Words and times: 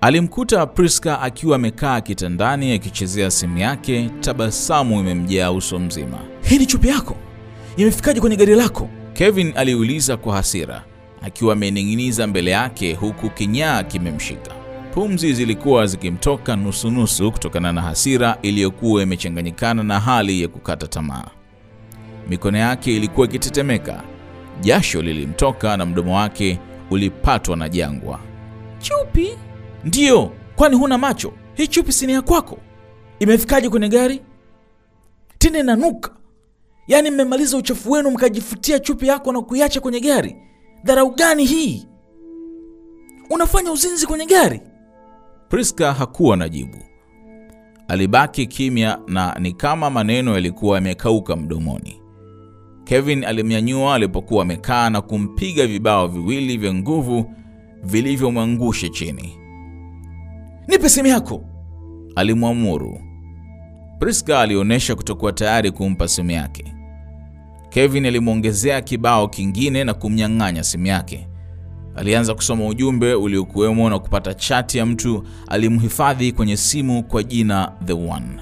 Alimkuta 0.00 0.66
Priska 0.66 1.20
akiwa 1.20 1.56
amekaa 1.56 2.00
kitandani 2.00 2.72
akichezea 2.72 3.30
simu 3.30 3.58
yake, 3.58 4.10
tabasamu 4.20 5.00
imemjaa 5.00 5.50
uso 5.50 5.78
mzima. 5.78 6.18
Hii 6.42 6.58
ni 6.58 6.66
chupi 6.66 6.88
yako? 6.88 7.16
Imefikaje 7.76 8.20
kwenye 8.20 8.36
gari 8.36 8.54
lako? 8.54 8.88
Kevin 9.12 9.52
aliuliza 9.56 10.16
kwa 10.16 10.34
hasira, 10.36 10.84
akiwa 11.22 11.52
amening'iniza 11.52 12.26
mbele 12.26 12.50
yake 12.50 12.94
huku 12.94 13.30
kinyaa 13.30 13.82
kimemshika. 13.82 14.50
Pumzi 14.94 15.32
zilikuwa 15.34 15.86
zikimtoka 15.86 16.56
nusunusu 16.56 17.32
kutokana 17.32 17.72
na 17.72 17.82
hasira 17.82 18.38
iliyokuwa 18.42 19.02
imechanganyikana 19.02 19.82
na 19.82 20.00
hali 20.00 20.42
ya 20.42 20.48
kukata 20.48 20.86
tamaa. 20.86 21.24
Mikono 22.28 22.58
yake 22.58 22.96
ilikuwa 22.96 23.26
ikitetemeka, 23.26 24.02
jasho 24.60 25.02
lilimtoka 25.02 25.76
na 25.76 25.86
mdomo 25.86 26.16
wake 26.16 26.58
ulipatwa 26.90 27.56
na 27.56 27.68
jangwa. 27.68 28.20
Chupi? 28.80 29.28
Ndiyo, 29.86 30.32
kwani 30.56 30.76
huna 30.76 30.98
macho? 30.98 31.32
Hii 31.54 31.66
chupi 31.66 31.92
sini 31.92 32.12
ya 32.12 32.22
kwako? 32.22 32.58
Imefikaje 33.18 33.68
kwenye 33.68 33.88
gari? 33.88 34.20
Tena 35.38 35.58
inanuka. 35.58 36.10
Yaani 36.86 37.10
mmemaliza 37.10 37.56
uchafu 37.56 37.90
wenu 37.90 38.10
mkajifutia 38.10 38.78
chupi 38.78 39.06
yako 39.06 39.32
na 39.32 39.42
kuiacha 39.42 39.80
kwenye 39.80 40.00
gari? 40.00 40.36
Dharau 40.84 41.14
gani 41.14 41.44
hii? 41.44 41.86
Unafanya 43.30 43.72
uzinzi 43.72 44.06
kwenye 44.06 44.26
gari? 44.26 44.60
Priska 45.48 45.92
hakuwa 45.92 46.36
na 46.36 46.48
jibu. 46.48 46.78
Alibaki 47.88 48.46
kimya 48.46 48.98
na 49.06 49.36
ni 49.40 49.52
kama 49.52 49.90
maneno 49.90 50.34
yalikuwa 50.34 50.74
yamekauka 50.76 51.36
mdomoni. 51.36 52.02
Kevin 52.84 53.24
alimnyanyua 53.24 53.94
alipokuwa 53.94 54.42
amekaa 54.42 54.90
na 54.90 55.00
kumpiga 55.00 55.66
vibao 55.66 56.08
viwili 56.08 56.56
vya 56.56 56.74
nguvu 56.74 57.34
vilivyomwangusha 57.82 58.88
chini. 58.88 59.45
Nipe 60.68 60.88
simu 60.88 61.08
yako, 61.08 61.44
alimwamuru. 62.16 62.98
Priska 63.98 64.40
alionyesha 64.40 64.94
kutokuwa 64.94 65.32
tayari 65.32 65.70
kumpa 65.70 66.08
simu 66.08 66.30
yake. 66.30 66.74
Kevin 67.68 68.06
alimwongezea 68.06 68.80
kibao 68.80 69.28
kingine 69.28 69.84
na 69.84 69.94
kumnyang'anya 69.94 70.64
simu 70.64 70.86
yake. 70.86 71.28
Alianza 71.96 72.34
kusoma 72.34 72.66
ujumbe 72.66 73.14
uliokuwemo 73.14 73.90
na 73.90 73.98
kupata 73.98 74.34
chati 74.34 74.78
ya 74.78 74.86
mtu 74.86 75.24
alimhifadhi 75.48 76.32
kwenye 76.32 76.56
simu 76.56 77.02
kwa 77.02 77.22
jina 77.22 77.72
The 77.84 77.92
One. 77.92 78.40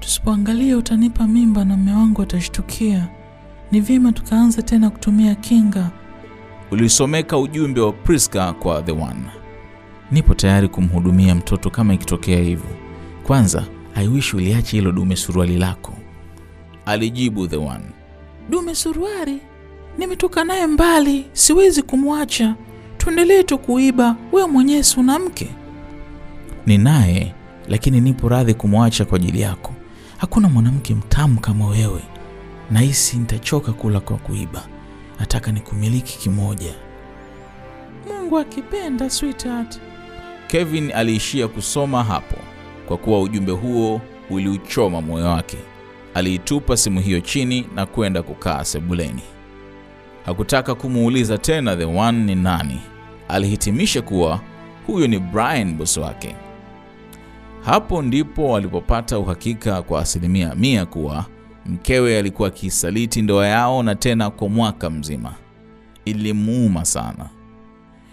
Tusipoangalia 0.00 0.76
utanipa 0.76 1.26
mimba 1.28 1.64
na 1.64 1.76
mume 1.76 1.92
wangu 1.92 2.22
atashtukia. 2.22 3.08
Ni 3.72 3.80
vyema 3.80 4.12
tukaanza 4.12 4.62
tena 4.62 4.90
kutumia 4.90 5.34
kinga. 5.34 5.90
Ulisomeka 6.70 7.38
ujumbe 7.38 7.80
wa 7.80 7.92
Priska 7.92 8.52
kwa 8.52 8.82
The 8.82 8.92
One. 8.92 9.24
Nipo 10.12 10.34
tayari 10.34 10.68
kumhudumia 10.68 11.34
mtoto 11.34 11.70
kama 11.70 11.94
ikitokea 11.94 12.38
hivyo. 12.38 12.70
Kwanza, 13.26 13.64
I 13.94 14.08
wish 14.08 14.34
uliache 14.34 14.76
hilo 14.76 14.92
dume 14.92 15.16
suruali 15.16 15.58
lako, 15.58 15.92
alijibu 16.86 17.46
The 17.48 17.56
One. 17.56 17.84
Dume 18.50 18.74
suruari? 18.74 19.38
Nimetoka 19.98 20.44
naye 20.44 20.66
mbali, 20.66 21.24
siwezi 21.32 21.82
kumwacha. 21.82 22.54
Tuendelee 22.98 23.42
tu 23.42 23.58
kuiba, 23.58 24.16
wewe 24.32 24.48
mwenyewe 24.48 24.82
si 24.82 25.00
una 25.00 25.18
mke? 25.18 25.48
Ni 26.66 26.78
naye, 26.78 27.34
lakini 27.68 28.00
nipo 28.00 28.28
radhi 28.28 28.54
kumwacha 28.54 29.04
kwa 29.04 29.16
ajili 29.16 29.40
yako. 29.40 29.74
Hakuna 30.16 30.48
mwanamke 30.48 30.94
mtamu 30.94 31.40
kama 31.40 31.66
wewe. 31.68 32.02
Nahisi 32.70 33.16
nitachoka 33.16 33.72
kula 33.72 34.00
kwa 34.00 34.16
kuiba. 34.16 34.62
Nataka 35.20 35.52
nikumiliki 35.52 36.18
kimoja. 36.18 36.74
Mungu 38.08 38.38
akipenda, 38.38 39.10
sweetheart. 39.10 39.80
Kevin 40.46 40.92
aliishia 40.92 41.48
kusoma 41.48 42.04
hapo 42.04 42.36
kwa 42.88 42.96
kuwa 42.96 43.20
ujumbe 43.22 43.52
huo 43.52 44.00
uliuchoma 44.30 45.00
moyo 45.00 45.26
wake. 45.26 45.58
Aliitupa 46.14 46.76
simu 46.76 47.00
hiyo 47.00 47.20
chini 47.20 47.66
na 47.74 47.86
kwenda 47.86 48.22
kukaa 48.22 48.64
sebuleni. 48.64 49.22
Hakutaka 50.26 50.74
kumuuliza 50.74 51.38
tena 51.38 51.76
The 51.76 51.84
One 51.84 52.18
ni 52.24 52.34
nani. 52.34 52.80
Alihitimisha 53.28 54.02
kuwa 54.02 54.40
huyo 54.86 55.06
ni 55.06 55.18
Brian, 55.18 55.74
bosi 55.74 56.00
wake. 56.00 56.36
Hapo 57.64 58.02
ndipo 58.02 58.50
walipopata 58.50 59.18
uhakika 59.18 59.82
kwa 59.82 60.00
asilimia 60.00 60.54
mia 60.54 60.86
kuwa 60.86 61.24
mkewe 61.66 62.18
alikuwa 62.18 62.48
akisaliti 62.48 63.22
ndoa 63.22 63.46
yao 63.46 63.82
na 63.82 63.94
tena 63.94 64.30
kwa 64.30 64.48
mwaka 64.48 64.90
mzima. 64.90 65.34
Ilimuuma 66.04 66.84
sana, 66.84 67.28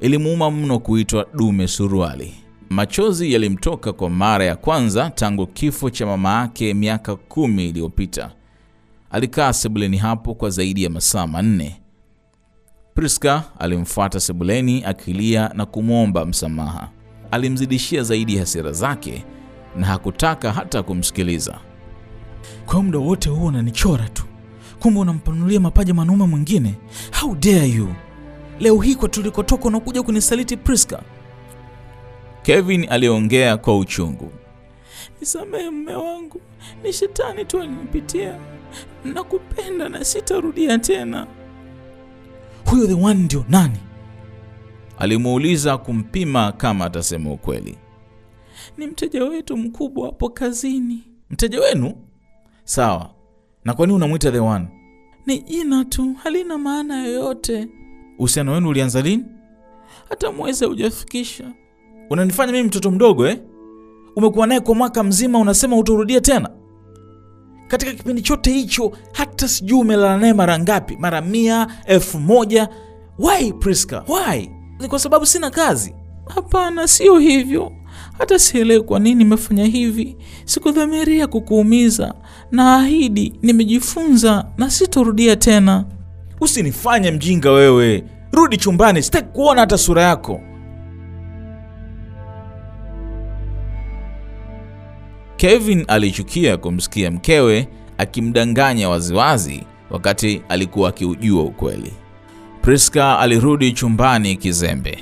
ilimuuma 0.00 0.50
mno 0.50 0.78
kuitwa 0.78 1.26
dume 1.34 1.68
suruali. 1.68 2.34
Machozi 2.70 3.32
yalimtoka 3.32 3.92
kwa 3.92 4.10
mara 4.10 4.44
ya 4.44 4.56
kwanza 4.56 5.10
tangu 5.10 5.46
kifo 5.46 5.90
cha 5.90 6.06
mama 6.06 6.32
yake 6.40 6.74
miaka 6.74 7.16
kumi 7.16 7.68
iliyopita. 7.68 8.30
Alikaa 9.10 9.52
sebuleni 9.52 9.96
hapo 9.96 10.34
kwa 10.34 10.50
zaidi 10.50 10.82
ya 10.84 10.90
masaa 10.90 11.26
manne. 11.26 11.80
Priska 12.94 13.42
alimfuata 13.58 14.20
sebuleni 14.20 14.84
akilia 14.84 15.50
na 15.54 15.66
kumwomba 15.66 16.26
msamaha. 16.26 16.88
Alimzidishia 17.30 18.02
zaidi 18.02 18.36
hasira 18.38 18.72
zake 18.72 19.24
na 19.76 19.86
hakutaka 19.86 20.52
hata 20.52 20.82
kumsikiliza. 20.82 21.58
Kwa 22.66 22.82
muda 22.82 22.98
wote 22.98 23.28
huo 23.30 23.46
unanichora 23.46 24.08
tu, 24.08 24.24
kumbe 24.80 25.00
unampanulia 25.00 25.60
mapaja 25.60 25.94
mwanaume 25.94 26.26
mwingine. 26.26 26.74
How 27.20 27.34
dare 27.34 27.68
you! 27.68 27.88
Leo 28.60 28.78
hii 28.80 28.94
kwa 28.94 29.08
tulikotoka 29.08 29.64
unakuja 29.64 30.02
kunisaliti 30.02 30.56
Priska. 30.56 31.02
Kevin 32.42 32.86
aliongea 32.90 33.56
kwa 33.56 33.78
uchungu. 33.78 34.32
Nisamehe 35.20 35.70
mume 35.70 35.94
wangu, 35.94 36.40
ni 36.82 36.92
shetani 36.92 37.44
tu 37.44 37.60
alinipitia. 37.60 38.38
Nakupenda 39.04 39.88
na 39.88 40.04
sitarudia 40.04 40.78
tena. 40.78 41.26
Huyo 42.70 42.86
The 42.86 42.94
One 42.94 43.14
ndio 43.22 43.44
nani? 43.48 43.78
Alimuuliza 44.98 45.78
kumpima 45.78 46.52
kama 46.52 46.84
atasema 46.84 47.32
ukweli. 47.32 47.78
Ni 48.78 48.86
mteja 48.86 49.24
wetu 49.24 49.56
mkubwa 49.56 50.06
hapo 50.06 50.28
kazini. 50.28 51.02
Mteja 51.30 51.60
wenu? 51.60 51.94
Sawa. 52.64 53.10
Na 53.64 53.74
kwa 53.74 53.86
nini 53.86 53.96
unamwita 53.96 54.32
The 54.32 54.38
One? 54.38 54.66
Ni 55.26 55.38
jina 55.42 55.84
tu, 55.84 56.14
halina 56.22 56.58
maana 56.58 57.04
yoyote. 57.06 57.68
Uhusiano 58.20 58.52
wenu 58.52 58.68
ulianza 58.68 59.02
lini? 59.02 59.24
Hata 60.08 60.32
mwezi 60.32 60.64
haujafikisha. 60.64 61.44
Unanifanya 62.10 62.52
mimi 62.52 62.64
mtoto 62.68 62.90
mdogo 62.90 63.26
eh? 63.28 63.38
Umekuwa 64.16 64.46
naye 64.46 64.60
kwa 64.60 64.74
mwaka 64.74 65.02
mzima, 65.02 65.38
unasema 65.38 65.76
utarudia 65.76 66.20
tena? 66.20 66.50
Katika 67.68 67.92
kipindi 67.92 68.22
chote 68.22 68.50
hicho 68.52 68.92
hata 69.12 69.48
sijui 69.48 69.80
umelala 69.80 70.18
naye 70.18 70.32
mara 70.32 70.58
ngapi, 70.58 70.96
mara 70.96 71.20
mia, 71.20 71.66
elfu 71.86 72.18
moja. 72.18 72.68
Why 73.18 73.52
Priska? 73.52 74.04
Why? 74.08 74.50
Ni 74.80 74.88
kwa 74.88 74.98
sababu 74.98 75.26
sina 75.26 75.50
kazi? 75.50 75.94
Hapana, 76.34 76.88
sio 76.88 77.18
hivyo. 77.18 77.72
Hata 78.18 78.38
sielewi 78.38 78.82
kwa 78.82 78.98
nini 78.98 79.14
nimefanya 79.24 79.64
hivi. 79.64 80.16
Sikudhamiria 80.44 81.26
kukuumiza, 81.26 82.14
na 82.50 82.76
ahidi 82.76 83.32
nimejifunza 83.42 84.46
na 84.58 84.70
sitorudia 84.70 85.36
tena. 85.36 85.84
Usinifanye 86.40 87.10
mjinga 87.10 87.50
wewe, 87.52 88.04
rudi 88.32 88.56
chumbani, 88.56 89.02
sitaki 89.02 89.28
kuona 89.28 89.60
hata 89.60 89.78
sura 89.78 90.02
yako. 90.02 90.40
Kevin 95.36 95.84
alichukia 95.88 96.56
kumsikia 96.56 97.10
mkewe 97.10 97.68
akimdanganya 97.98 98.88
waziwazi 98.88 99.62
wakati 99.90 100.42
alikuwa 100.48 100.88
akiujua 100.88 101.42
ukweli. 101.42 101.92
Priska 102.62 103.18
alirudi 103.18 103.72
chumbani 103.72 104.36
kizembe. 104.36 104.98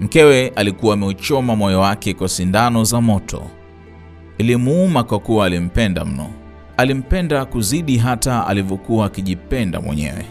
Mkewe 0.00 0.48
alikuwa 0.48 0.94
ameuchoma 0.94 1.56
moyo 1.56 1.80
wake 1.80 2.14
kwa 2.14 2.28
sindano 2.28 2.84
za 2.84 3.00
moto. 3.00 3.42
Ilimuuma 4.38 5.04
kwa 5.04 5.18
kuwa 5.18 5.46
alimpenda 5.46 6.04
mno. 6.04 6.30
Alimpenda 6.76 7.44
kuzidi 7.44 7.96
hata 7.96 8.46
alivyokuwa 8.46 9.06
akijipenda 9.06 9.80
mwenyewe. 9.80 10.24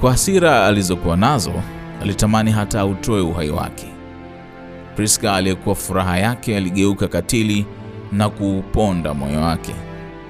Kwa 0.00 0.10
hasira 0.10 0.66
alizokuwa 0.66 1.16
nazo, 1.16 1.52
alitamani 2.02 2.50
hata 2.50 2.80
autoe 2.80 3.20
uhai 3.20 3.50
wake. 3.50 3.86
Priska 4.96 5.34
aliyekuwa 5.34 5.74
furaha 5.74 6.18
yake 6.18 6.56
aligeuka 6.56 7.08
katili 7.08 7.66
na 8.12 8.28
kuuponda 8.30 9.14
moyo 9.14 9.40
wake. 9.40 9.74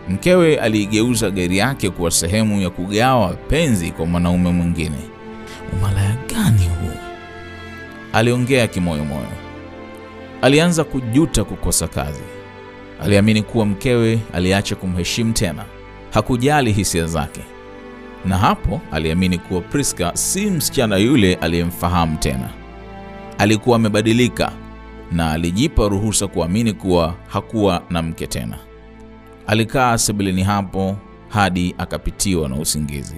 Mkewe 0.09 0.57
aliigeuza 0.61 1.31
gari 1.31 1.59
yake 1.59 1.91
kuwa 1.91 2.11
sehemu 2.11 2.61
ya 2.61 2.71
kugawa 2.71 3.29
penzi 3.33 3.91
kwa 3.91 4.07
mwanaume 4.07 4.51
mwingine. 4.51 4.99
Umalaya 5.73 6.17
gani 6.29 6.65
huu? 6.69 6.99
Aliongea 8.13 8.67
kimoyomoyo. 8.67 9.33
Alianza 10.43 10.85
kujuta 10.85 11.45
kukosa 11.45 11.89
kazi. 11.89 12.23
Aliamini 13.03 13.43
kuwa 13.43 13.67
mkewe 13.67 14.21
aliacha 14.33 14.77
kumheshimu 14.77 15.33
tena, 15.33 15.65
hakujali 16.11 16.73
hisia 16.73 17.07
zake, 17.07 17.41
na 18.25 18.39
hapo 18.39 18.81
aliamini 18.93 19.39
kuwa 19.39 19.61
Priska 19.61 20.11
si 20.15 20.47
msichana 20.51 20.97
yule 20.97 21.35
aliyemfahamu 21.35 22.17
tena. 22.19 22.49
Alikuwa 23.39 23.77
amebadilika, 23.77 24.53
na 25.13 25.31
alijipa 25.33 25.89
ruhusa 25.89 26.27
kuamini 26.27 26.73
kuwa 26.73 27.15
hakuwa 27.29 27.83
na 27.91 28.03
mke 28.03 28.27
tena. 28.27 28.59
Alikaa 29.47 29.99
sebuleni 29.99 30.43
hapo 30.43 30.97
hadi 31.29 31.75
akapitiwa 31.79 32.49
na 32.49 32.57
usingizi. 32.57 33.17